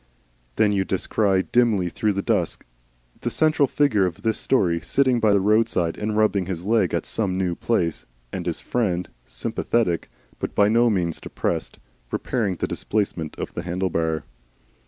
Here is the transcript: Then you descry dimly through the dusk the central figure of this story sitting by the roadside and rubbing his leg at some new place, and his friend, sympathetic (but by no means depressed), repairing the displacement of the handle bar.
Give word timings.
Then 0.55 0.71
you 0.71 0.83
descry 0.83 1.43
dimly 1.43 1.87
through 1.89 2.13
the 2.13 2.23
dusk 2.23 2.65
the 3.19 3.29
central 3.29 3.67
figure 3.67 4.07
of 4.07 4.23
this 4.23 4.39
story 4.39 4.81
sitting 4.81 5.19
by 5.19 5.31
the 5.31 5.39
roadside 5.39 5.95
and 5.95 6.17
rubbing 6.17 6.47
his 6.47 6.65
leg 6.65 6.91
at 6.91 7.05
some 7.05 7.37
new 7.37 7.53
place, 7.53 8.07
and 8.33 8.47
his 8.47 8.61
friend, 8.61 9.07
sympathetic 9.27 10.09
(but 10.39 10.55
by 10.55 10.69
no 10.69 10.89
means 10.89 11.21
depressed), 11.21 11.77
repairing 12.09 12.55
the 12.55 12.67
displacement 12.67 13.37
of 13.37 13.53
the 13.53 13.61
handle 13.61 13.91
bar. 13.91 14.23